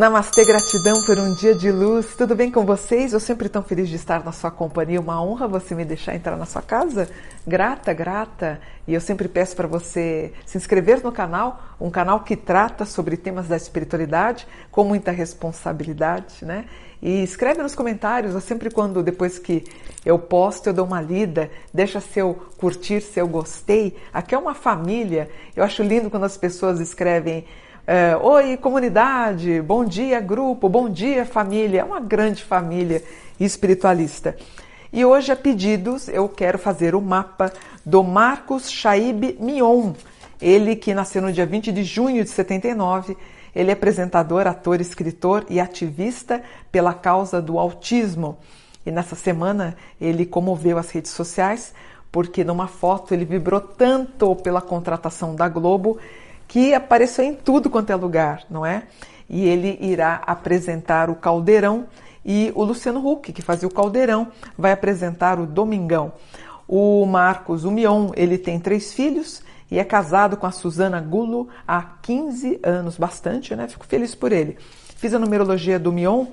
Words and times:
Namastê, 0.00 0.46
gratidão 0.46 1.02
por 1.04 1.18
um 1.18 1.34
dia 1.34 1.54
de 1.54 1.70
luz. 1.70 2.14
Tudo 2.16 2.34
bem 2.34 2.50
com 2.50 2.64
vocês? 2.64 3.12
Eu 3.12 3.20
sempre 3.20 3.50
tão 3.50 3.62
feliz 3.62 3.86
de 3.86 3.96
estar 3.96 4.24
na 4.24 4.32
sua 4.32 4.50
companhia. 4.50 4.98
Uma 4.98 5.22
honra 5.22 5.46
você 5.46 5.74
me 5.74 5.84
deixar 5.84 6.14
entrar 6.14 6.38
na 6.38 6.46
sua 6.46 6.62
casa. 6.62 7.06
Grata, 7.46 7.92
grata. 7.92 8.58
E 8.88 8.94
eu 8.94 9.00
sempre 9.02 9.28
peço 9.28 9.54
para 9.54 9.68
você 9.68 10.32
se 10.46 10.56
inscrever 10.56 11.04
no 11.04 11.12
canal, 11.12 11.76
um 11.78 11.90
canal 11.90 12.20
que 12.20 12.34
trata 12.34 12.86
sobre 12.86 13.14
temas 13.14 13.46
da 13.46 13.58
espiritualidade 13.58 14.48
com 14.70 14.84
muita 14.84 15.10
responsabilidade, 15.10 16.46
né? 16.46 16.64
E 17.02 17.22
escreve 17.22 17.62
nos 17.62 17.74
comentários, 17.74 18.32
eu 18.32 18.40
sempre 18.40 18.70
quando 18.70 19.02
depois 19.02 19.38
que 19.38 19.64
eu 20.04 20.18
posto, 20.18 20.68
eu 20.68 20.72
dou 20.72 20.86
uma 20.86 21.02
lida, 21.02 21.50
deixa 21.74 22.00
seu 22.00 22.48
curtir, 22.56 23.02
seu 23.02 23.28
gostei. 23.28 23.98
Aqui 24.14 24.34
é 24.34 24.38
uma 24.38 24.54
família. 24.54 25.28
Eu 25.54 25.62
acho 25.62 25.82
lindo 25.82 26.08
quando 26.08 26.24
as 26.24 26.38
pessoas 26.38 26.80
escrevem 26.80 27.44
é, 27.86 28.16
Oi, 28.16 28.56
comunidade, 28.56 29.60
bom 29.62 29.84
dia, 29.84 30.20
grupo, 30.20 30.68
bom 30.68 30.88
dia, 30.88 31.24
família. 31.24 31.80
É 31.80 31.84
uma 31.84 32.00
grande 32.00 32.42
família 32.42 33.02
espiritualista. 33.38 34.36
E 34.92 35.04
hoje, 35.04 35.32
a 35.32 35.36
pedidos, 35.36 36.08
eu 36.08 36.28
quero 36.28 36.58
fazer 36.58 36.94
o 36.94 37.00
mapa 37.00 37.52
do 37.84 38.02
Marcos 38.02 38.70
Shaib 38.70 39.36
Mion. 39.40 39.92
Ele 40.40 40.76
que 40.76 40.94
nasceu 40.94 41.22
no 41.22 41.32
dia 41.32 41.46
20 41.46 41.72
de 41.72 41.84
junho 41.84 42.22
de 42.22 42.30
79. 42.30 43.16
Ele 43.54 43.70
é 43.70 43.72
apresentador, 43.72 44.46
ator, 44.46 44.80
escritor 44.80 45.44
e 45.48 45.60
ativista 45.60 46.42
pela 46.70 46.94
causa 46.94 47.40
do 47.40 47.58
autismo. 47.58 48.38
E 48.84 48.90
nessa 48.90 49.16
semana 49.16 49.76
ele 50.00 50.24
comoveu 50.24 50.78
as 50.78 50.90
redes 50.90 51.10
sociais 51.10 51.74
porque 52.12 52.42
numa 52.42 52.66
foto 52.66 53.14
ele 53.14 53.24
vibrou 53.24 53.60
tanto 53.60 54.34
pela 54.36 54.60
contratação 54.60 55.34
da 55.34 55.48
Globo 55.48 55.98
que 56.50 56.74
apareceu 56.74 57.24
em 57.24 57.32
tudo 57.32 57.70
quanto 57.70 57.90
é 57.90 57.94
lugar, 57.94 58.42
não 58.50 58.66
é? 58.66 58.82
E 59.28 59.48
ele 59.48 59.78
irá 59.80 60.20
apresentar 60.26 61.08
o 61.08 61.14
Caldeirão 61.14 61.86
e 62.26 62.50
o 62.56 62.64
Luciano 62.64 63.08
Huck, 63.08 63.32
que 63.32 63.40
fazia 63.40 63.68
o 63.68 63.72
Caldeirão, 63.72 64.26
vai 64.58 64.72
apresentar 64.72 65.38
o 65.38 65.46
Domingão. 65.46 66.12
O 66.66 67.06
Marcos, 67.06 67.62
o 67.62 67.70
Mion, 67.70 68.10
ele 68.16 68.36
tem 68.36 68.58
três 68.58 68.92
filhos 68.92 69.44
e 69.70 69.78
é 69.78 69.84
casado 69.84 70.36
com 70.36 70.44
a 70.44 70.50
Suzana 70.50 71.00
Gulo 71.00 71.48
há 71.68 71.82
15 72.02 72.58
anos, 72.64 72.98
bastante, 72.98 73.54
né? 73.54 73.68
Fico 73.68 73.86
feliz 73.86 74.16
por 74.16 74.32
ele. 74.32 74.58
Fiz 74.96 75.14
a 75.14 75.20
numerologia 75.20 75.78
do 75.78 75.92
Mion, 75.92 76.26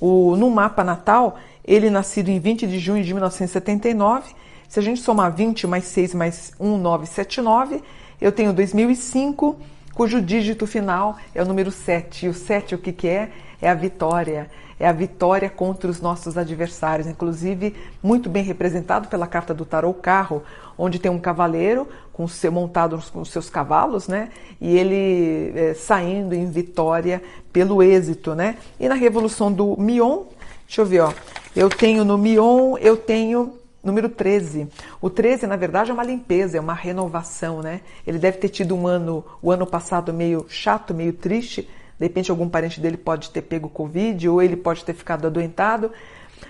o, 0.00 0.34
no 0.34 0.50
mapa 0.50 0.82
natal, 0.82 1.36
ele 1.62 1.90
nascido 1.90 2.30
em 2.30 2.40
20 2.40 2.66
de 2.66 2.78
junho 2.78 3.04
de 3.04 3.12
1979. 3.12 4.32
Se 4.66 4.80
a 4.80 4.82
gente 4.82 5.02
somar 5.02 5.30
20 5.30 5.66
mais 5.66 5.84
6 5.84 6.14
mais 6.14 6.52
1, 6.58 6.78
9, 6.78 7.04
7, 7.06 7.42
9, 7.42 7.82
eu 8.20 8.32
tenho 8.32 8.52
2005, 8.52 9.56
cujo 9.94 10.20
dígito 10.20 10.66
final 10.66 11.16
é 11.34 11.42
o 11.42 11.46
número 11.46 11.70
7. 11.70 12.26
E 12.26 12.28
o 12.28 12.34
7 12.34 12.74
o 12.74 12.78
que, 12.78 12.92
que 12.92 13.08
é? 13.08 13.30
É 13.60 13.68
a 13.68 13.74
vitória. 13.74 14.50
É 14.80 14.86
a 14.86 14.92
vitória 14.92 15.50
contra 15.50 15.90
os 15.90 16.00
nossos 16.00 16.38
adversários, 16.38 17.08
inclusive 17.08 17.74
muito 18.02 18.28
bem 18.28 18.44
representado 18.44 19.08
pela 19.08 19.26
carta 19.26 19.52
do 19.52 19.64
tarot 19.64 19.98
carro, 20.00 20.42
onde 20.76 21.00
tem 21.00 21.10
um 21.10 21.18
cavaleiro 21.18 21.88
com 22.12 22.28
seu, 22.28 22.52
montado 22.52 23.02
com 23.12 23.24
seus 23.24 23.50
cavalos, 23.50 24.06
né? 24.06 24.30
E 24.60 24.76
ele 24.76 25.52
é, 25.56 25.74
saindo 25.74 26.32
em 26.34 26.48
vitória 26.48 27.20
pelo 27.52 27.82
êxito, 27.82 28.36
né? 28.36 28.56
E 28.78 28.88
na 28.88 28.94
revolução 28.94 29.52
do 29.52 29.76
Mion, 29.76 30.24
deixa 30.66 30.82
eu 30.82 30.86
ver, 30.86 31.00
ó. 31.00 31.12
Eu 31.56 31.68
tenho 31.68 32.04
no 32.04 32.16
Mion, 32.16 32.76
eu 32.78 32.96
tenho 32.96 33.54
Número 33.88 34.10
13. 34.10 34.68
O 35.00 35.08
13, 35.08 35.46
na 35.46 35.56
verdade, 35.56 35.90
é 35.90 35.94
uma 35.94 36.04
limpeza, 36.04 36.58
é 36.58 36.60
uma 36.60 36.74
renovação, 36.74 37.62
né? 37.62 37.80
Ele 38.06 38.18
deve 38.18 38.36
ter 38.36 38.50
tido 38.50 38.76
um 38.76 38.86
ano, 38.86 39.24
o 39.40 39.50
ano 39.50 39.66
passado 39.66 40.12
meio 40.12 40.44
chato, 40.46 40.92
meio 40.92 41.14
triste. 41.14 41.62
De 41.98 42.06
repente, 42.06 42.30
algum 42.30 42.48
parente 42.48 42.80
dele 42.80 42.98
pode 42.98 43.30
ter 43.30 43.40
pego 43.40 43.68
Covid 43.68 44.28
ou 44.28 44.42
ele 44.42 44.56
pode 44.56 44.84
ter 44.84 44.92
ficado 44.92 45.26
adoentado. 45.26 45.90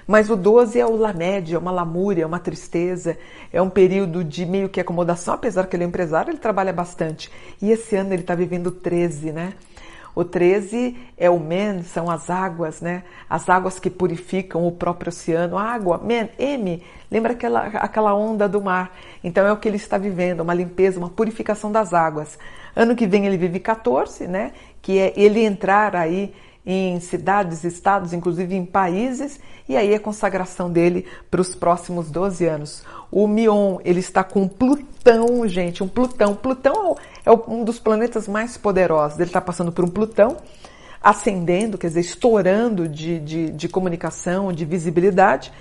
Mas 0.04 0.28
o 0.28 0.37
12 0.37 0.81
é 0.81 0.84
o 0.84 0.97
lamédia, 0.97 1.54
é 1.54 1.59
uma 1.59 1.71
lamúria, 1.71 2.25
é 2.25 2.27
uma 2.27 2.41
tristeza, 2.41 3.16
é 3.53 3.62
um 3.62 3.71
período 3.71 4.25
de 4.25 4.44
meio 4.44 4.69
que 4.69 4.81
acomodação, 4.81 5.34
apesar 5.34 5.66
que 5.66 5.77
ele 5.77 5.84
é 5.84 5.87
empresário, 5.87 6.31
ele 6.31 6.38
trabalha 6.38 6.72
bastante. 6.72 7.31
E 7.62 7.71
esse 7.71 7.94
ano 7.94 8.12
ele 8.12 8.22
está 8.22 8.34
vivendo 8.34 8.71
13, 8.71 9.32
né? 9.32 9.53
O 10.19 10.25
13 10.25 10.97
é 11.17 11.31
o 11.31 11.39
men, 11.39 11.84
são 11.84 12.11
as 12.11 12.29
águas, 12.29 12.81
né? 12.81 13.05
As 13.31 13.49
águas 13.49 13.79
que 13.79 13.89
purificam 13.89 14.67
o 14.67 14.73
próprio 14.73 15.11
oceano. 15.11 15.56
Água, 15.56 15.97
men, 16.03 16.29
M, 16.37 16.83
lembra 17.09 17.34
aquela, 17.34 17.67
aquela 17.69 18.12
onda 18.17 18.49
do 18.49 18.61
mar. 18.61 18.99
Então 19.23 19.47
é 19.47 19.53
o 19.53 19.57
que 19.57 19.69
ele 19.69 19.77
está 19.77 19.97
vivendo, 19.97 20.41
uma 20.41 20.55
limpeza, 20.55 20.99
uma 20.99 21.09
purificação 21.09 21.71
das 21.71 21.95
águas. 21.95 22.37
Ano 22.75 22.97
que 22.97 23.07
vem 23.07 23.27
ele 23.27 23.37
vive 23.37 23.61
14, 23.61 24.27
né? 24.27 24.51
Que 24.83 24.99
é 24.99 25.12
ele 25.17 25.45
entrar 25.45 25.95
aí 25.95 26.34
em 26.65 27.01
cidades, 27.01 27.65
estados, 27.65 28.13
inclusive 28.13 28.55
em 28.55 28.65
países, 28.65 29.41
e 29.69 29.77
aí 29.77 29.95
a 29.95 30.01
consagração 30.01 30.71
dele 30.71 31.07
para 31.31 31.41
os 31.41 31.55
próximos 31.55 32.11
12 32.11 32.45
anos. 32.47 32.83
O 33.11 33.27
Mion, 33.27 33.79
ele 33.85 34.01
está 34.01 34.23
com 34.23 34.47
Plutão, 34.47 35.47
gente, 35.49 35.83
um 35.83 35.89
Plutão. 35.89 36.35
Plutão 36.35 36.97
é 37.25 37.31
um 37.33 37.65
dos 37.65 37.79
planetas 37.79 38.29
mais 38.29 38.57
poderosos. 38.57 39.19
Ele 39.19 39.29
está 39.29 39.41
passando 39.41 39.73
por 39.73 39.85
um 39.85 39.89
Plutão 39.89 40.37
ascendendo, 41.03 41.79
quer 41.79 41.89
dizer, 41.89 42.01
estourando 42.01 42.89
de, 42.89 43.19
de, 43.21 43.51
de 43.51 43.69
comunicação, 43.69 44.53
de 44.53 44.65
visibilidade. 44.65 45.53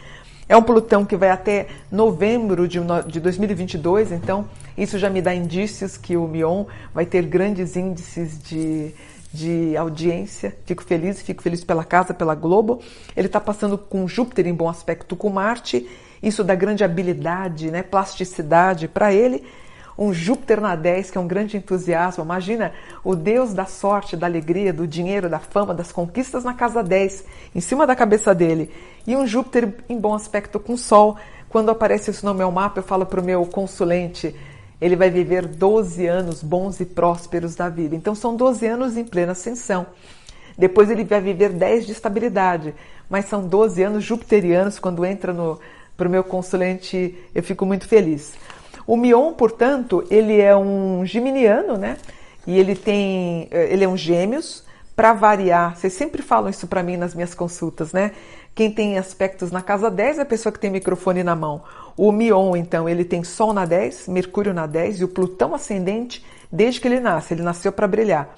É 0.50 0.56
um 0.56 0.64
Plutão 0.64 1.06
que 1.06 1.16
vai 1.16 1.30
até 1.30 1.68
novembro 1.92 2.68
de, 2.68 2.80
de 3.08 3.20
2022, 3.20 4.12
então 4.12 4.50
isso 4.78 4.98
já 4.98 5.10
me 5.10 5.22
dá 5.22 5.36
indícios 5.36 5.98
que 5.98 6.16
o 6.16 6.28
Mion 6.28 6.66
vai 6.94 7.06
ter 7.06 7.26
grandes 7.26 7.76
índices 7.76 8.42
de, 8.42 8.94
de 9.34 9.76
audiência. 9.76 10.56
Fico 10.66 10.84
feliz, 10.84 11.22
fico 11.22 11.42
feliz 11.44 11.64
pela 11.64 11.84
casa, 11.84 12.14
pela 12.14 12.36
Globo. 12.36 12.82
Ele 13.16 13.28
está 13.28 13.40
passando 13.40 13.78
com 13.78 14.08
Júpiter 14.08 14.48
em 14.48 14.54
bom 14.54 14.70
aspecto 14.70 15.16
com 15.16 15.30
Marte. 15.30 15.88
Isso 16.22 16.44
dá 16.44 16.56
grande 16.56 16.84
habilidade, 16.84 17.70
né, 17.70 17.84
plasticidade 17.84 18.88
para 18.88 19.14
ele. 19.14 19.44
Um 19.98 20.14
Júpiter 20.14 20.62
na 20.62 20.76
10, 20.76 21.10
que 21.10 21.18
é 21.18 21.22
um 21.22 21.28
grande 21.28 21.58
entusiasmo. 21.58 22.24
Imagina 22.24 22.72
o 23.04 23.16
Deus 23.16 23.54
da 23.54 23.66
sorte, 23.66 24.16
da 24.16 24.28
alegria, 24.28 24.72
do 24.72 24.88
dinheiro, 24.88 25.28
da 25.28 25.40
fama, 25.40 25.74
das 25.74 25.92
conquistas 25.92 26.44
na 26.44 26.54
casa 26.54 26.84
10, 26.84 27.24
em 27.56 27.62
cima 27.62 27.88
da 27.88 27.96
cabeça 27.96 28.34
dele. 28.34 28.72
E 29.08 29.16
um 29.16 29.26
Júpiter 29.26 29.74
em 29.90 30.00
bom 30.00 30.14
aspecto 30.14 30.60
com 30.60 30.78
Sol. 30.78 31.18
Quando 31.50 31.72
aparece 31.72 32.12
isso 32.12 32.26
no 32.26 32.34
meu 32.34 32.52
mapa, 32.52 32.80
eu 32.80 32.84
falo 32.84 33.06
para 33.06 33.20
o 33.20 33.24
meu 33.24 33.46
consulente 33.46 34.36
ele 34.80 34.96
vai 34.96 35.10
viver 35.10 35.46
12 35.46 36.06
anos 36.06 36.44
bons 36.44 36.80
e 36.80 36.86
prósperos 36.86 37.56
da 37.56 37.70
vida. 37.70 37.96
Então 37.96 38.14
são 38.14 38.36
12 38.36 38.66
anos 38.66 38.98
em 38.98 39.04
plena 39.04 39.32
ascensão. 39.32 39.88
Depois 40.58 40.90
ele 40.90 41.04
vai 41.04 41.22
viver 41.22 41.50
10 41.50 41.86
de 41.86 41.92
estabilidade, 41.92 42.74
mas 43.10 43.26
são 43.26 43.48
12 43.48 43.82
anos 43.84 44.04
jupiterianos. 44.04 44.80
Quando 44.80 45.06
entra 45.06 45.34
para 45.96 46.08
o 46.08 46.12
meu 46.12 46.24
consulente, 46.24 47.16
eu 47.34 47.44
fico 47.44 47.66
muito 47.66 47.88
feliz. 47.88 48.34
O 48.86 48.96
Mion, 48.96 49.34
portanto, 49.34 50.04
ele 50.10 50.40
é 50.40 50.56
um 50.56 51.06
geminiano, 51.06 51.78
né? 51.78 51.98
E 52.46 52.58
ele 52.58 52.76
tem, 52.76 53.50
ele 53.52 53.84
é 53.84 53.88
um 53.88 53.98
gêmeos, 53.98 54.64
para 54.96 55.14
variar. 55.14 55.78
Vocês 55.78 55.94
sempre 55.94 56.24
falam 56.24 56.50
isso 56.50 56.66
para 56.66 56.82
mim 56.82 56.98
nas 56.98 57.14
minhas 57.14 57.36
consultas, 57.36 57.94
né? 57.94 58.14
Quem 58.58 58.72
tem 58.72 58.98
aspectos 58.98 59.52
na 59.52 59.62
casa 59.62 59.88
10 59.88 60.18
é 60.18 60.22
a 60.24 60.26
pessoa 60.26 60.52
que 60.52 60.58
tem 60.58 60.72
microfone 60.72 61.24
na 61.24 61.36
mão. 61.36 61.62
O 61.96 62.12
Mion, 62.12 62.56
então, 62.56 62.90
ele 62.90 63.06
tem 63.06 63.24
Sol 63.24 63.54
na 63.54 63.66
10, 63.66 64.08
Mercúrio 64.08 64.52
na 64.52 64.66
10 64.66 65.02
e 65.02 65.04
o 65.04 65.08
Plutão 65.08 65.54
ascendente 65.54 66.26
desde 66.52 66.82
que 66.82 66.88
ele 66.88 67.00
nasce. 67.00 67.36
Ele 67.36 67.44
nasceu 67.44 67.72
para 67.72 67.88
brilhar. 67.88 68.36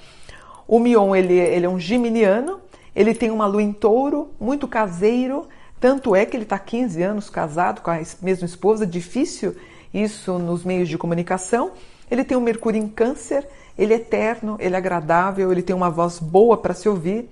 O 0.67 0.77
Mion, 0.77 1.15
ele, 1.15 1.35
ele 1.35 1.65
é 1.65 1.69
um 1.69 1.79
geminiano, 1.79 2.59
ele 2.93 3.15
tem 3.15 3.31
uma 3.31 3.45
lua 3.45 3.63
em 3.63 3.71
touro, 3.71 4.27
muito 4.37 4.67
caseiro, 4.67 5.47
tanto 5.79 6.13
é 6.13 6.25
que 6.25 6.35
ele 6.35 6.43
está 6.43 6.59
15 6.59 7.01
anos 7.01 7.29
casado 7.29 7.79
com 7.79 7.89
a 7.89 8.01
mesma 8.21 8.45
esposa, 8.45 8.85
difícil 8.85 9.55
isso 9.93 10.37
nos 10.37 10.65
meios 10.65 10.89
de 10.89 10.97
comunicação. 10.97 11.71
Ele 12.11 12.25
tem 12.25 12.35
um 12.35 12.41
Mercúrio 12.41 12.77
em 12.77 12.89
câncer, 12.89 13.47
ele 13.77 13.93
é 13.93 13.95
eterno, 13.95 14.57
ele 14.59 14.75
é 14.75 14.77
agradável, 14.77 15.49
ele 15.49 15.61
tem 15.61 15.73
uma 15.73 15.89
voz 15.89 16.19
boa 16.19 16.57
para 16.57 16.73
se 16.73 16.89
ouvir. 16.89 17.29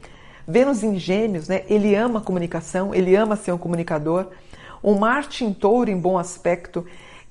Vênus 0.48 0.82
em 0.82 0.98
gêmeos, 0.98 1.48
né? 1.48 1.64
ele 1.68 1.94
ama 1.94 2.20
a 2.20 2.22
comunicação, 2.22 2.96
ele 2.96 3.16
ama 3.16 3.36
ser 3.36 3.52
um 3.52 3.58
comunicador. 3.58 4.28
O 4.82 4.96
Marte 4.96 5.44
em 5.44 5.54
touro 5.54 5.90
em 5.90 5.98
bom 5.98 6.18
aspecto, 6.18 6.86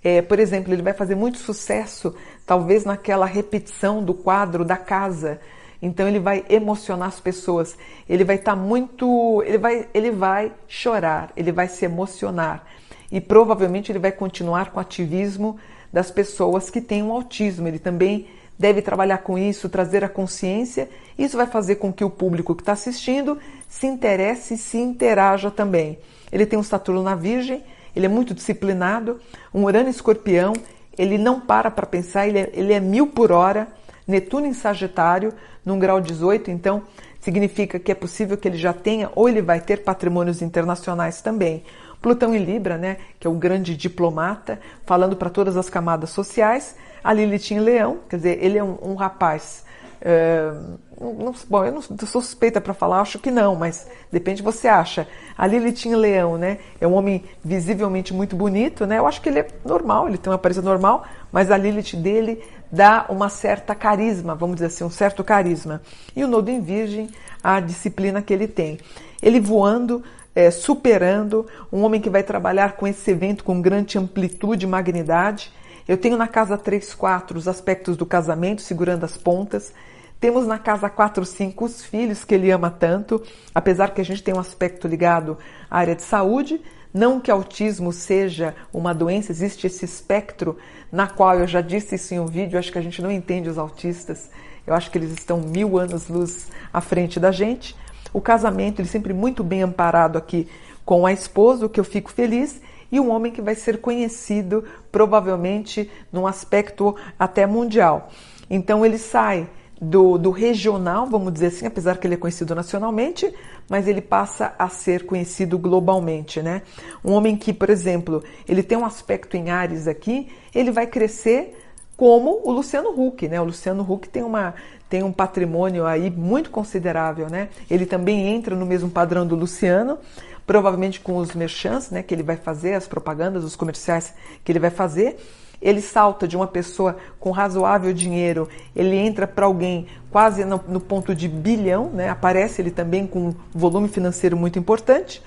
é, 0.04 0.20
por 0.20 0.38
exemplo, 0.38 0.72
ele 0.72 0.82
vai 0.82 0.92
fazer 0.92 1.14
muito 1.14 1.38
sucesso, 1.38 2.14
talvez 2.44 2.84
naquela 2.84 3.24
repetição 3.24 4.04
do 4.04 4.12
quadro 4.12 4.64
da 4.64 4.76
casa. 4.76 5.40
Então 5.80 6.06
ele 6.06 6.18
vai 6.18 6.44
emocionar 6.48 7.08
as 7.08 7.18
pessoas. 7.18 7.76
Ele 8.08 8.22
vai 8.22 8.36
estar 8.36 8.54
tá 8.54 8.60
muito, 8.60 9.42
ele 9.46 9.58
vai, 9.58 9.88
ele 9.94 10.10
vai 10.10 10.52
chorar, 10.68 11.32
ele 11.36 11.52
vai 11.52 11.68
se 11.68 11.84
emocionar 11.84 12.66
e 13.10 13.20
provavelmente 13.20 13.90
ele 13.90 13.98
vai 13.98 14.12
continuar 14.12 14.70
com 14.70 14.78
o 14.78 14.80
ativismo 14.80 15.58
das 15.92 16.10
pessoas 16.10 16.68
que 16.70 16.80
têm 16.80 17.02
um 17.02 17.12
autismo. 17.12 17.66
Ele 17.66 17.78
também 17.78 18.26
deve 18.58 18.82
trabalhar 18.82 19.18
com 19.18 19.38
isso, 19.38 19.68
trazer 19.68 20.04
a 20.04 20.08
consciência. 20.08 20.88
Isso 21.18 21.36
vai 21.36 21.46
fazer 21.46 21.76
com 21.76 21.92
que 21.92 22.04
o 22.04 22.10
público 22.10 22.54
que 22.54 22.62
está 22.62 22.72
assistindo 22.72 23.38
se 23.68 23.86
interesse 23.86 24.54
e 24.54 24.58
se 24.58 24.78
interaja 24.78 25.50
também. 25.50 25.98
Ele 26.32 26.46
tem 26.46 26.58
um 26.58 26.62
Saturno 26.62 27.02
na 27.02 27.14
Virgem, 27.14 27.62
ele 27.94 28.06
é 28.06 28.08
muito 28.08 28.34
disciplinado, 28.34 29.20
um 29.54 29.64
Urano 29.64 29.88
escorpião, 29.88 30.52
ele 30.98 31.18
não 31.18 31.40
para 31.40 31.70
para 31.70 31.86
pensar, 31.86 32.26
ele 32.26 32.38
é, 32.38 32.50
ele 32.52 32.72
é 32.72 32.80
mil 32.80 33.06
por 33.06 33.30
hora, 33.30 33.68
Netuno 34.06 34.46
em 34.46 34.52
Sagitário, 34.52 35.32
num 35.64 35.78
grau 35.78 36.00
18, 36.00 36.50
então 36.50 36.82
significa 37.20 37.78
que 37.78 37.90
é 37.90 37.94
possível 37.94 38.36
que 38.36 38.46
ele 38.46 38.56
já 38.56 38.72
tenha 38.72 39.10
ou 39.16 39.28
ele 39.28 39.42
vai 39.42 39.60
ter 39.60 39.82
patrimônios 39.82 40.42
internacionais 40.42 41.20
também. 41.20 41.64
Plutão 42.06 42.32
em 42.32 42.38
Libra, 42.38 42.78
né, 42.78 42.98
que 43.18 43.26
é 43.26 43.30
um 43.30 43.36
grande 43.36 43.76
diplomata, 43.76 44.60
falando 44.84 45.16
para 45.16 45.28
todas 45.28 45.56
as 45.56 45.68
camadas 45.68 46.10
sociais. 46.10 46.76
A 47.02 47.12
Lilith 47.12 47.50
em 47.50 47.58
Leão, 47.58 47.98
quer 48.08 48.14
dizer, 48.14 48.38
ele 48.40 48.56
é 48.56 48.62
um, 48.62 48.78
um 48.80 48.94
rapaz. 48.94 49.64
Uh, 50.00 50.78
não, 51.00 51.34
bom, 51.50 51.64
eu 51.64 51.72
não 51.72 51.82
sou 51.82 52.22
suspeita 52.22 52.60
para 52.60 52.72
falar, 52.72 53.00
acho 53.00 53.18
que 53.18 53.28
não, 53.28 53.56
mas 53.56 53.88
depende 54.12 54.40
você 54.40 54.68
acha. 54.68 55.08
A 55.36 55.48
Lilith 55.48 55.86
em 55.86 55.96
Leão, 55.96 56.38
né, 56.38 56.58
é 56.80 56.86
um 56.86 56.94
homem 56.94 57.24
visivelmente 57.44 58.14
muito 58.14 58.36
bonito, 58.36 58.86
né? 58.86 58.98
Eu 58.98 59.06
acho 59.08 59.20
que 59.20 59.28
ele 59.28 59.40
é 59.40 59.48
normal, 59.64 60.06
ele 60.06 60.16
tem 60.16 60.30
uma 60.30 60.36
aparência 60.36 60.62
normal, 60.62 61.04
mas 61.32 61.50
a 61.50 61.56
Lilith 61.56 61.96
dele 61.96 62.40
dá 62.70 63.06
uma 63.08 63.28
certa 63.28 63.74
carisma, 63.74 64.36
vamos 64.36 64.54
dizer 64.54 64.66
assim, 64.66 64.84
um 64.84 64.90
certo 64.90 65.24
carisma. 65.24 65.82
E 66.14 66.22
o 66.22 66.28
Nodo 66.28 66.52
em 66.52 66.60
Virgem, 66.60 67.10
a 67.42 67.58
disciplina 67.58 68.22
que 68.22 68.32
ele 68.32 68.46
tem. 68.46 68.78
Ele 69.20 69.40
voando 69.40 70.04
é, 70.36 70.50
superando, 70.50 71.46
um 71.72 71.82
homem 71.82 71.98
que 71.98 72.10
vai 72.10 72.22
trabalhar 72.22 72.74
com 72.74 72.86
esse 72.86 73.10
evento 73.10 73.42
com 73.42 73.58
grande 73.62 73.96
amplitude 73.96 74.66
e 74.66 74.68
magnidade. 74.68 75.50
Eu 75.88 75.96
tenho 75.96 76.14
na 76.14 76.28
casa 76.28 76.58
3, 76.58 76.92
4 76.92 77.38
os 77.38 77.48
aspectos 77.48 77.96
do 77.96 78.04
casamento, 78.04 78.60
segurando 78.60 79.04
as 79.04 79.16
pontas. 79.16 79.72
Temos 80.20 80.46
na 80.46 80.58
casa 80.58 80.90
4, 80.90 81.24
5 81.24 81.64
os 81.64 81.82
filhos 81.82 82.22
que 82.22 82.34
ele 82.34 82.50
ama 82.50 82.70
tanto, 82.70 83.22
apesar 83.54 83.94
que 83.94 84.00
a 84.02 84.04
gente 84.04 84.22
tem 84.22 84.34
um 84.34 84.38
aspecto 84.38 84.86
ligado 84.86 85.38
à 85.70 85.78
área 85.78 85.96
de 85.96 86.02
saúde. 86.02 86.60
Não 86.92 87.18
que 87.18 87.30
autismo 87.30 87.90
seja 87.90 88.54
uma 88.72 88.94
doença, 88.94 89.32
existe 89.32 89.66
esse 89.66 89.86
espectro 89.86 90.58
na 90.92 91.06
qual 91.06 91.38
eu 91.38 91.46
já 91.46 91.62
disse 91.62 91.94
isso 91.94 92.14
em 92.14 92.20
um 92.20 92.26
vídeo, 92.26 92.58
acho 92.58 92.72
que 92.72 92.78
a 92.78 92.82
gente 92.82 93.00
não 93.00 93.10
entende 93.10 93.48
os 93.48 93.56
autistas. 93.56 94.30
Eu 94.66 94.74
acho 94.74 94.90
que 94.90 94.98
eles 94.98 95.12
estão 95.12 95.40
mil 95.40 95.78
anos 95.78 96.08
luz 96.08 96.48
à 96.72 96.80
frente 96.80 97.18
da 97.20 97.30
gente. 97.30 97.74
O 98.16 98.20
casamento, 98.22 98.80
ele 98.80 98.88
sempre 98.88 99.12
muito 99.12 99.44
bem 99.44 99.60
amparado 99.60 100.16
aqui 100.16 100.48
com 100.86 101.04
a 101.04 101.12
esposa, 101.12 101.66
o 101.66 101.68
que 101.68 101.78
eu 101.78 101.84
fico 101.84 102.10
feliz, 102.10 102.62
e 102.90 102.98
um 102.98 103.10
homem 103.10 103.30
que 103.30 103.42
vai 103.42 103.54
ser 103.54 103.78
conhecido 103.78 104.64
provavelmente 104.90 105.90
num 106.10 106.26
aspecto 106.26 106.96
até 107.18 107.44
mundial. 107.44 108.08
Então 108.48 108.86
ele 108.86 108.96
sai 108.96 109.46
do, 109.78 110.16
do, 110.16 110.30
regional, 110.30 111.06
vamos 111.06 111.30
dizer 111.30 111.48
assim, 111.48 111.66
apesar 111.66 111.98
que 111.98 112.06
ele 112.06 112.14
é 112.14 112.16
conhecido 112.16 112.54
nacionalmente, 112.54 113.30
mas 113.68 113.86
ele 113.86 114.00
passa 114.00 114.54
a 114.58 114.70
ser 114.70 115.04
conhecido 115.04 115.58
globalmente, 115.58 116.40
né? 116.40 116.62
Um 117.04 117.12
homem 117.12 117.36
que, 117.36 117.52
por 117.52 117.68
exemplo, 117.68 118.24
ele 118.48 118.62
tem 118.62 118.78
um 118.78 118.86
aspecto 118.86 119.36
em 119.36 119.50
Ares 119.50 119.86
aqui, 119.86 120.30
ele 120.54 120.70
vai 120.70 120.86
crescer 120.86 121.65
como 121.96 122.42
o 122.44 122.52
Luciano 122.52 122.90
Huck, 122.90 123.26
né? 123.26 123.40
O 123.40 123.44
Luciano 123.44 123.82
Huck 123.82 124.08
tem 124.08 124.22
uma 124.22 124.54
tem 124.88 125.02
um 125.02 125.10
patrimônio 125.10 125.84
aí 125.84 126.10
muito 126.10 126.50
considerável, 126.50 127.28
né? 127.28 127.48
Ele 127.68 127.84
também 127.86 128.28
entra 128.28 128.54
no 128.54 128.64
mesmo 128.64 128.88
padrão 128.88 129.26
do 129.26 129.34
Luciano, 129.34 129.98
provavelmente 130.46 131.00
com 131.00 131.16
os 131.16 131.34
merchants, 131.34 131.90
né, 131.90 132.04
que 132.04 132.14
ele 132.14 132.22
vai 132.22 132.36
fazer, 132.36 132.74
as 132.74 132.86
propagandas, 132.86 133.42
os 133.42 133.56
comerciais 133.56 134.14
que 134.44 134.52
ele 134.52 134.60
vai 134.60 134.70
fazer. 134.70 135.18
Ele 135.60 135.80
salta 135.80 136.28
de 136.28 136.36
uma 136.36 136.46
pessoa 136.46 136.96
com 137.18 137.32
razoável 137.32 137.92
dinheiro, 137.92 138.48
ele 138.76 138.94
entra 138.94 139.26
para 139.26 139.46
alguém 139.46 139.88
quase 140.10 140.44
no, 140.44 140.62
no, 140.68 140.78
ponto 140.78 141.14
de 141.14 141.26
bilhão, 141.26 141.90
né? 141.90 142.08
Aparece 142.10 142.62
ele 142.62 142.70
também 142.70 143.06
com 143.06 143.28
um 143.30 143.34
volume 143.52 143.88
financeiro 143.88 144.36
muito 144.36 144.58
importante. 144.58 145.20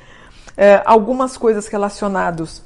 É, 0.55 0.81
algumas 0.85 1.35
coisas 1.35 1.67
relacionadas 1.67 2.63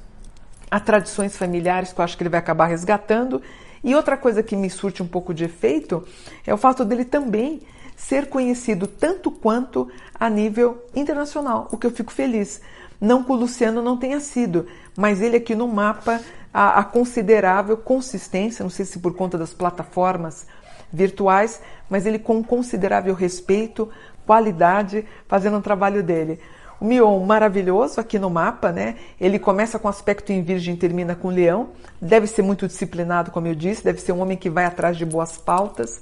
a 0.69 0.79
tradições 0.79 1.37
familiares 1.37 1.93
que 1.93 1.99
eu 1.99 2.03
acho 2.03 2.17
que 2.17 2.23
ele 2.23 2.29
vai 2.29 2.39
acabar 2.39 2.65
resgatando 2.65 3.41
e 3.83 3.93
outra 3.95 4.15
coisa 4.15 4.41
que 4.41 4.55
me 4.55 4.69
surte 4.69 5.03
um 5.03 5.07
pouco 5.07 5.33
de 5.33 5.43
efeito 5.43 6.07
é 6.45 6.53
o 6.53 6.57
fato 6.57 6.85
dele 6.85 7.03
também 7.03 7.61
ser 7.95 8.27
conhecido 8.29 8.87
tanto 8.87 9.29
quanto 9.29 9.89
a 10.13 10.29
nível 10.29 10.83
internacional, 10.95 11.67
o 11.71 11.77
que 11.77 11.85
eu 11.85 11.91
fico 11.91 12.11
feliz. 12.11 12.61
Não 12.99 13.23
que 13.23 13.31
o 13.31 13.35
Luciano 13.35 13.81
não 13.81 13.97
tenha 13.97 14.19
sido, 14.19 14.65
mas 14.95 15.21
ele 15.21 15.37
aqui 15.37 15.53
no 15.53 15.67
mapa, 15.67 16.21
a, 16.53 16.79
a 16.79 16.83
considerável 16.83 17.75
consistência, 17.75 18.63
não 18.63 18.69
sei 18.69 18.85
se 18.85 18.99
por 18.99 19.13
conta 19.13 19.37
das 19.37 19.53
plataformas 19.53 20.47
virtuais, 20.91 21.61
mas 21.89 22.05
ele 22.05 22.19
com 22.19 22.43
considerável 22.43 23.13
respeito, 23.13 23.89
qualidade, 24.25 25.05
fazendo 25.27 25.57
o 25.57 25.61
trabalho 25.61 26.01
dele. 26.01 26.39
Mion 26.83 27.17
maravilhoso 27.25 28.01
aqui 28.01 28.19
no 28.19 28.29
mapa, 28.29 28.69
né? 28.69 28.97
Ele 29.17 29.39
começa 29.39 29.79
com 29.79 29.87
aspecto 29.87 30.33
em 30.33 30.43
virgem, 30.43 30.75
termina 30.75 31.15
com 31.15 31.29
leão. 31.29 31.69
Deve 32.01 32.27
ser 32.27 32.41
muito 32.41 32.67
disciplinado, 32.67 33.31
como 33.31 33.47
eu 33.47 33.55
disse, 33.55 33.81
deve 33.81 34.01
ser 34.01 34.11
um 34.11 34.19
homem 34.19 34.37
que 34.37 34.49
vai 34.49 34.65
atrás 34.65 34.97
de 34.97 35.05
boas 35.05 35.37
pautas. 35.37 36.01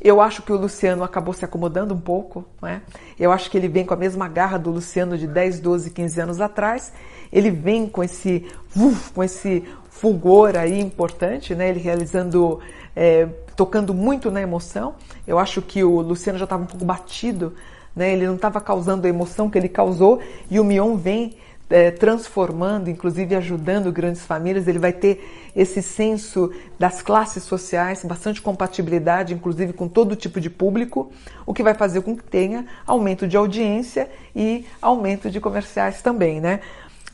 Eu 0.00 0.20
acho 0.20 0.42
que 0.42 0.52
o 0.52 0.56
Luciano 0.56 1.02
acabou 1.02 1.34
se 1.34 1.44
acomodando 1.44 1.94
um 1.94 2.00
pouco, 2.00 2.44
né? 2.62 2.82
Eu 3.18 3.32
acho 3.32 3.50
que 3.50 3.58
ele 3.58 3.66
vem 3.66 3.84
com 3.84 3.92
a 3.92 3.96
mesma 3.96 4.28
garra 4.28 4.56
do 4.56 4.70
Luciano 4.70 5.18
de 5.18 5.26
10, 5.26 5.58
12, 5.58 5.90
15 5.90 6.20
anos 6.20 6.40
atrás. 6.40 6.92
Ele 7.32 7.50
vem 7.50 7.88
com 7.88 8.04
esse, 8.04 8.46
uf, 8.76 9.12
com 9.12 9.24
esse 9.24 9.64
fulgor 9.90 10.54
aí 10.56 10.78
importante, 10.80 11.56
né? 11.56 11.70
Ele 11.70 11.80
realizando, 11.80 12.60
é, 12.94 13.26
tocando 13.56 13.92
muito 13.92 14.30
na 14.30 14.40
emoção. 14.40 14.94
Eu 15.26 15.40
acho 15.40 15.60
que 15.60 15.82
o 15.82 16.00
Luciano 16.00 16.38
já 16.38 16.44
estava 16.44 16.62
um 16.62 16.66
pouco 16.66 16.84
batido 16.84 17.52
né? 17.94 18.12
Ele 18.12 18.26
não 18.26 18.36
estava 18.36 18.60
causando 18.60 19.06
a 19.06 19.10
emoção 19.10 19.48
que 19.48 19.58
ele 19.58 19.68
causou 19.68 20.20
e 20.50 20.58
o 20.58 20.64
Mion 20.64 20.96
vem 20.96 21.36
é, 21.70 21.90
transformando, 21.90 22.90
inclusive 22.90 23.34
ajudando 23.34 23.90
grandes 23.90 24.22
famílias. 24.22 24.68
Ele 24.68 24.78
vai 24.78 24.92
ter 24.92 25.50
esse 25.56 25.82
senso 25.82 26.52
das 26.78 27.00
classes 27.02 27.42
sociais, 27.44 28.04
bastante 28.04 28.42
compatibilidade, 28.42 29.34
inclusive 29.34 29.72
com 29.72 29.88
todo 29.88 30.16
tipo 30.16 30.40
de 30.40 30.50
público, 30.50 31.12
o 31.46 31.54
que 31.54 31.62
vai 31.62 31.74
fazer 31.74 32.00
com 32.02 32.16
que 32.16 32.24
tenha 32.24 32.66
aumento 32.86 33.26
de 33.26 33.36
audiência 33.36 34.10
e 34.34 34.66
aumento 34.80 35.30
de 35.30 35.40
comerciais 35.40 36.02
também, 36.02 36.40
né? 36.40 36.60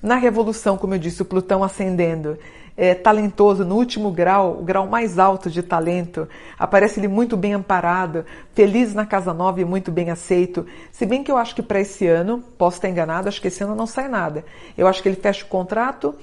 Na 0.03 0.17
Revolução, 0.17 0.79
como 0.79 0.95
eu 0.95 0.99
disse, 0.99 1.21
o 1.21 1.27
Plutão 1.27 1.63
ascendendo 1.63 2.39
é, 2.81 2.95
talentoso 2.95 3.63
no 3.63 3.75
último 3.75 4.11
grau, 4.11 4.57
o 4.59 4.65
grau 4.65 4.87
mais 4.87 5.19
alto 5.19 5.51
de 5.51 5.63
talento. 5.63 6.27
Aparece 6.59 6.99
ele 6.99 7.09
muito 7.09 7.37
bem 7.37 7.53
amparado, 7.53 8.25
feliz 8.55 8.95
na 8.95 9.05
casa 9.05 9.35
nova 9.35 9.61
e 9.61 9.67
muito 9.67 9.93
bem 9.93 10.09
aceito. 10.09 10.67
Se 10.91 11.05
bem 11.05 11.23
que 11.23 11.31
eu 11.31 11.37
acho 11.37 11.55
que 11.55 11.61
para 11.61 11.79
esse 11.79 12.07
ano, 12.07 12.43
posso 12.57 12.79
estar 12.79 12.89
enganado, 12.89 13.29
acho 13.29 13.39
que 13.39 13.49
esse 13.49 13.63
ano 13.63 13.75
não 13.75 13.87
sai 13.87 14.09
nada. 14.09 14.47
Eu 14.79 14.87
acho 14.87 15.03
que 15.03 15.11
ele 15.11 15.17
fecha 15.17 15.45
o 15.45 15.49
contrato, 15.49 16.15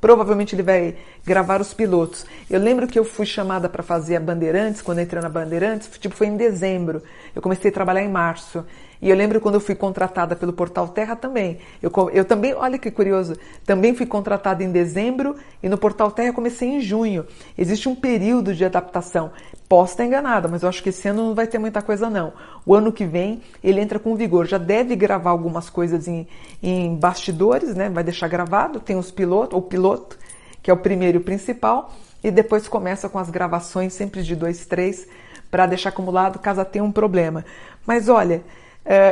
provavelmente 0.00 0.54
ele 0.54 0.62
vai 0.62 0.96
gravar 1.22 1.60
os 1.60 1.74
pilotos. 1.74 2.24
Eu 2.48 2.60
lembro 2.60 2.86
que 2.86 2.98
eu 2.98 3.04
fui 3.04 3.26
chamada 3.26 3.68
para 3.68 3.82
fazer 3.82 4.16
a 4.16 4.20
Bandeirantes, 4.20 4.80
quando 4.80 5.02
entrei 5.02 5.20
na 5.20 5.28
Bandeirantes, 5.28 5.86
tipo 5.98 6.14
foi 6.14 6.28
em 6.28 6.36
dezembro. 6.38 7.02
Eu 7.34 7.42
comecei 7.42 7.70
a 7.70 7.74
trabalhar 7.74 8.02
em 8.02 8.08
março. 8.08 8.64
E 9.00 9.10
eu 9.10 9.16
lembro 9.16 9.40
quando 9.40 9.56
eu 9.56 9.60
fui 9.60 9.74
contratada 9.74 10.34
pelo 10.34 10.52
Portal 10.52 10.88
Terra 10.88 11.14
também. 11.14 11.58
Eu, 11.82 11.92
eu 12.12 12.24
também, 12.24 12.54
olha 12.54 12.78
que 12.78 12.90
curioso, 12.90 13.36
também 13.64 13.94
fui 13.94 14.06
contratada 14.06 14.64
em 14.64 14.70
dezembro 14.70 15.36
e 15.62 15.68
no 15.68 15.76
Portal 15.76 16.10
Terra 16.10 16.32
comecei 16.32 16.68
em 16.68 16.80
junho. 16.80 17.26
Existe 17.56 17.88
um 17.88 17.94
período 17.94 18.54
de 18.54 18.64
adaptação. 18.64 19.30
Posso 19.68 19.92
estar 19.92 20.04
enganada, 20.04 20.48
mas 20.48 20.62
eu 20.62 20.68
acho 20.68 20.82
que 20.82 20.90
esse 20.90 21.08
ano 21.08 21.26
não 21.26 21.34
vai 21.34 21.46
ter 21.46 21.58
muita 21.58 21.82
coisa 21.82 22.08
não. 22.08 22.32
O 22.64 22.74
ano 22.74 22.92
que 22.92 23.04
vem 23.04 23.42
ele 23.62 23.80
entra 23.80 23.98
com 23.98 24.14
vigor. 24.14 24.46
Já 24.46 24.58
deve 24.58 24.94
gravar 24.94 25.30
algumas 25.30 25.68
coisas 25.68 26.06
em, 26.06 26.26
em 26.62 26.94
bastidores, 26.94 27.74
né? 27.74 27.88
Vai 27.88 28.04
deixar 28.04 28.28
gravado. 28.28 28.80
Tem 28.80 28.96
os 28.96 29.10
pilotos, 29.10 29.58
o 29.58 29.62
piloto, 29.62 30.16
que 30.62 30.70
é 30.70 30.74
o 30.74 30.76
primeiro 30.76 31.18
e 31.18 31.20
o 31.20 31.24
principal. 31.24 31.92
E 32.22 32.30
depois 32.30 32.66
começa 32.66 33.08
com 33.08 33.18
as 33.18 33.28
gravações 33.28 33.92
sempre 33.92 34.22
de 34.22 34.34
dois, 34.34 34.66
três, 34.66 35.06
para 35.50 35.66
deixar 35.66 35.90
acumulado 35.90 36.38
caso 36.38 36.64
tenha 36.64 36.84
um 36.84 36.92
problema. 36.92 37.44
Mas 37.84 38.08
olha, 38.08 38.42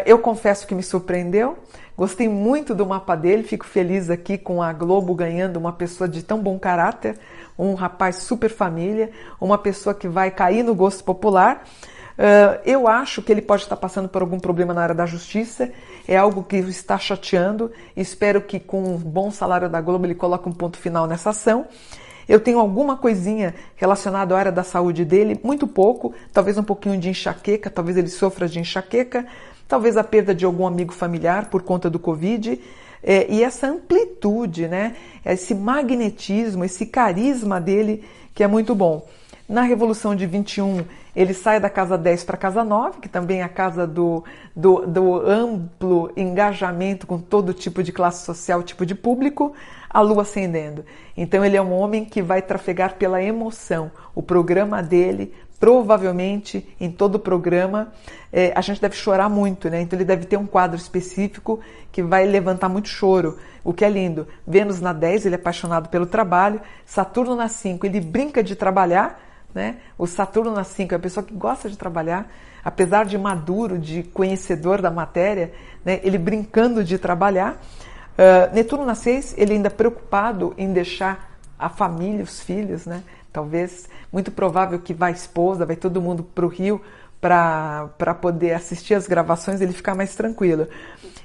eu 0.07 0.19
confesso 0.19 0.66
que 0.66 0.75
me 0.75 0.83
surpreendeu. 0.83 1.59
Gostei 1.97 2.28
muito 2.28 2.75
do 2.75 2.85
mapa 2.85 3.14
dele, 3.14 3.45
fico 3.45 3.64
feliz 3.64 4.11
aqui 4.11 4.37
com 4.37 4.61
a 4.61 4.73
Globo 4.73 5.14
ganhando 5.14 5.57
uma 5.59 5.73
pessoa 5.73 6.09
de 6.09 6.25
tão 6.25 6.43
bom 6.43 6.59
caráter, 6.59 7.16
um 7.57 7.75
rapaz 7.75 8.16
super 8.16 8.50
família, 8.50 9.11
uma 9.40 9.57
pessoa 9.57 9.95
que 9.95 10.09
vai 10.09 10.28
cair 10.31 10.64
no 10.64 10.75
gosto 10.75 11.04
popular. 11.04 11.62
Uh, 12.19 12.59
eu 12.64 12.88
acho 12.88 13.23
que 13.23 13.31
ele 13.31 13.43
pode 13.43 13.62
estar 13.62 13.76
passando 13.76 14.09
por 14.09 14.23
algum 14.23 14.40
problema 14.40 14.75
na 14.75 14.83
área 14.83 14.95
da 14.95 15.07
justiça, 15.07 15.71
é 16.07 16.16
algo 16.16 16.43
que 16.43 16.57
está 16.57 16.99
chateando. 16.99 17.71
Espero 17.97 18.40
que 18.40 18.59
com 18.59 18.83
um 18.83 18.97
bom 18.97 19.31
salário 19.31 19.69
da 19.69 19.81
Globo 19.81 20.04
ele 20.04 20.16
coloque 20.16 20.49
um 20.49 20.52
ponto 20.52 20.76
final 20.76 21.07
nessa 21.07 21.31
ação. 21.31 21.66
Eu 22.28 22.40
tenho 22.40 22.59
alguma 22.59 22.97
coisinha 22.97 23.54
relacionada 23.76 24.35
à 24.35 24.38
área 24.38 24.52
da 24.52 24.64
saúde 24.64 25.04
dele, 25.04 25.38
muito 25.45 25.66
pouco, 25.69 26.12
talvez 26.33 26.59
um 26.59 26.64
pouquinho 26.64 26.99
de 26.99 27.11
enxaqueca, 27.11 27.71
talvez 27.71 27.97
ele 27.97 28.09
sofra 28.09 28.49
de 28.49 28.59
enxaqueca, 28.59 29.26
talvez 29.68 29.97
a 29.97 30.04
perda 30.04 30.35
de 30.35 30.44
algum 30.44 30.66
amigo 30.66 30.92
familiar 30.92 31.50
por 31.50 31.62
conta 31.62 31.88
do 31.88 31.99
Covid. 31.99 32.61
É, 33.02 33.26
e 33.30 33.42
essa 33.42 33.66
amplitude, 33.66 34.66
né? 34.66 34.97
esse 35.25 35.54
magnetismo, 35.54 36.64
esse 36.64 36.87
carisma 36.87 37.61
dele 37.61 38.04
que 38.35 38.42
é 38.42 38.47
muito 38.47 38.75
bom. 38.75 39.06
Na 39.47 39.61
Revolução 39.61 40.16
de 40.16 40.25
21, 40.25 40.85
ele 41.14 41.35
sai 41.35 41.61
da 41.61 41.68
casa 41.68 41.99
10 41.99 42.25
para 42.25 42.35
a 42.35 42.38
casa 42.38 42.64
9, 42.64 43.00
que 43.00 43.09
também 43.09 43.40
é 43.40 43.42
a 43.42 43.49
casa 43.49 43.87
do, 43.87 44.25
do, 44.56 44.87
do, 44.87 45.16
amplo 45.21 46.11
engajamento 46.16 47.06
com 47.06 47.18
todo 47.18 47.52
tipo 47.52 47.83
de 47.83 47.92
classe 47.92 48.25
social, 48.25 48.62
tipo 48.62 48.87
de 48.87 48.94
público, 48.94 49.52
a 49.88 50.00
lua 50.00 50.23
ascendendo. 50.23 50.85
Então 51.14 51.44
ele 51.44 51.56
é 51.56 51.62
um 51.62 51.73
homem 51.73 52.04
que 52.06 52.23
vai 52.23 52.40
trafegar 52.40 52.94
pela 52.94 53.23
emoção. 53.23 53.92
O 54.14 54.23
programa 54.23 54.83
dele 54.83 55.33
provavelmente 55.58 56.75
em 56.80 56.90
todo 56.90 57.16
o 57.16 57.18
programa 57.18 57.92
é, 58.32 58.52
a 58.54 58.61
gente 58.61 58.80
deve 58.80 58.96
chorar 58.96 59.28
muito, 59.28 59.70
né? 59.70 59.80
Então 59.80 59.96
ele 59.96 60.04
deve 60.04 60.26
ter 60.26 60.37
um 60.37 60.46
quadro 60.46 60.76
específico 60.76 61.61
que 61.92 62.02
vai 62.02 62.26
levantar 62.26 62.68
muito 62.68 62.88
choro, 62.88 63.38
o 63.62 63.73
que 63.73 63.84
é 63.84 63.88
lindo. 63.88 64.26
Vênus 64.46 64.80
na 64.80 64.92
10, 64.92 65.26
ele 65.26 65.37
é 65.37 65.38
apaixonado 65.38 65.88
pelo 65.88 66.04
trabalho, 66.04 66.61
Saturno 66.84 67.37
na 67.37 67.49
5, 67.49 67.87
ele 67.87 68.00
brinca 68.00 68.42
de 68.42 68.56
trabalhar, 68.56 69.20
né? 69.54 69.76
O 69.96 70.06
Saturno 70.06 70.52
na 70.52 70.64
5 70.64 70.94
é 70.94 70.96
a 70.96 71.00
pessoa 71.00 71.25
que 71.25 71.32
gosta 71.32 71.70
de 71.70 71.78
trabalhar, 71.78 72.28
apesar 72.64 73.04
de 73.04 73.16
maduro, 73.16 73.78
de 73.78 74.02
conhecedor 74.02 74.82
da 74.82 74.90
matéria, 74.90 75.52
né? 75.84 76.00
ele 76.02 76.18
brincando 76.18 76.82
de 76.82 76.99
trabalhar. 76.99 77.62
Uh, 78.14 78.52
Netuno 78.54 78.84
na 78.84 78.94
6, 78.94 79.34
ele 79.38 79.54
ainda 79.54 79.70
preocupado 79.70 80.54
em 80.58 80.73
deixar 80.73 81.38
a 81.58 81.68
família, 81.68 82.25
os 82.25 82.40
filhos, 82.40 82.84
né? 82.84 83.02
Talvez, 83.35 83.88
muito 84.12 84.31
provável 84.31 84.79
que 84.79 84.95
vai 84.95 85.11
a 85.11 85.14
esposa, 85.17 85.67
vai 85.67 85.75
todo 85.75 86.00
mundo 86.00 86.23
para 86.23 86.47
o 86.47 86.49
Rio 86.49 86.81
para 87.21 88.14
poder 88.23 88.53
assistir 88.53 88.95
as 88.95 89.09
gravações, 89.09 89.61
ele 89.61 89.73
ficar 89.73 89.93
mais 89.97 90.14
tranquilo. 90.14 90.69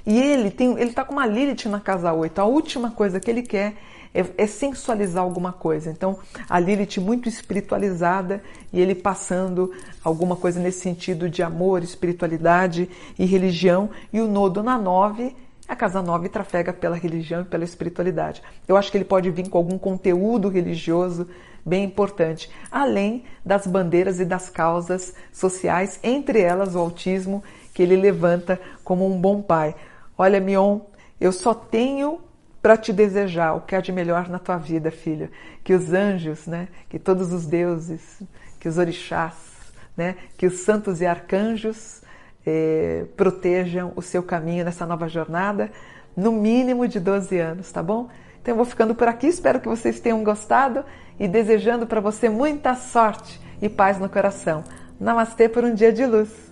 E 0.04 0.20
ele 0.20 0.50
tem, 0.50 0.72
ele 0.72 0.90
está 0.90 1.04
com 1.04 1.12
uma 1.12 1.24
Lilith 1.24 1.68
na 1.68 1.78
casa 1.78 2.12
8. 2.12 2.40
A 2.40 2.44
última 2.46 2.90
coisa 2.90 3.20
que 3.20 3.30
ele 3.30 3.44
quer 3.44 3.74
é, 4.12 4.24
é, 4.36 4.46
sensualizar 4.48 5.22
alguma 5.22 5.52
coisa. 5.52 5.88
Então, 5.88 6.18
a 6.48 6.58
Lilith 6.58 6.98
muito 6.98 7.28
espiritualizada 7.28 8.42
e 8.72 8.80
ele 8.80 8.96
passando 8.96 9.72
alguma 10.02 10.34
coisa 10.34 10.58
nesse 10.58 10.80
sentido 10.80 11.30
de 11.30 11.44
amor, 11.44 11.84
espiritualidade 11.84 12.90
e 13.16 13.24
religião. 13.24 13.88
E 14.12 14.20
o 14.20 14.26
nodo 14.26 14.64
na 14.64 14.76
9 14.76 15.36
a 15.70 15.76
casa 15.76 16.02
9 16.02 16.28
trafega 16.28 16.72
pela 16.72 16.96
religião 16.96 17.42
e 17.42 17.44
pela 17.44 17.62
espiritualidade. 17.62 18.42
Eu 18.66 18.76
acho 18.76 18.90
que 18.90 18.98
ele 18.98 19.04
pode 19.04 19.30
vir 19.30 19.48
com 19.48 19.56
algum 19.56 19.78
conteúdo 19.78 20.48
religioso 20.48 21.28
bem 21.64 21.84
importante, 21.84 22.50
além 22.72 23.22
das 23.44 23.68
bandeiras 23.68 24.18
e 24.18 24.24
das 24.24 24.48
causas 24.48 25.14
sociais, 25.32 26.00
entre 26.02 26.40
elas 26.40 26.74
o 26.74 26.78
autismo, 26.80 27.44
que 27.72 27.84
ele 27.84 27.94
levanta 27.94 28.60
como 28.82 29.06
um 29.06 29.20
bom 29.20 29.40
pai. 29.40 29.76
Olha, 30.18 30.40
Mion, 30.40 30.80
eu 31.20 31.30
só 31.30 31.54
tenho 31.54 32.20
para 32.60 32.76
te 32.76 32.92
desejar 32.92 33.54
o 33.54 33.60
que 33.60 33.76
há 33.76 33.80
de 33.80 33.92
melhor 33.92 34.28
na 34.28 34.40
tua 34.40 34.56
vida, 34.56 34.90
filho. 34.90 35.30
Que 35.62 35.72
os 35.72 35.92
anjos, 35.92 36.48
né, 36.48 36.66
que 36.88 36.98
todos 36.98 37.32
os 37.32 37.46
deuses, 37.46 38.20
que 38.58 38.68
os 38.68 38.76
orixás, 38.76 39.36
né, 39.96 40.16
que 40.36 40.46
os 40.46 40.54
santos 40.64 41.00
e 41.00 41.06
arcanjos 41.06 42.02
eh, 42.46 43.06
protejam 43.16 43.92
o 43.96 44.02
seu 44.02 44.22
caminho 44.22 44.64
nessa 44.64 44.86
nova 44.86 45.08
jornada, 45.08 45.70
no 46.16 46.32
mínimo 46.32 46.88
de 46.88 46.98
12 46.98 47.38
anos, 47.38 47.70
tá 47.70 47.82
bom? 47.82 48.08
Então 48.40 48.52
eu 48.52 48.56
vou 48.56 48.64
ficando 48.64 48.94
por 48.94 49.08
aqui, 49.08 49.26
espero 49.26 49.60
que 49.60 49.68
vocês 49.68 50.00
tenham 50.00 50.24
gostado 50.24 50.84
e 51.18 51.28
desejando 51.28 51.86
para 51.86 52.00
você 52.00 52.28
muita 52.28 52.74
sorte 52.74 53.40
e 53.60 53.68
paz 53.68 53.98
no 53.98 54.08
coração. 54.08 54.64
Namastê 54.98 55.48
por 55.48 55.64
um 55.64 55.74
dia 55.74 55.92
de 55.92 56.06
luz. 56.06 56.49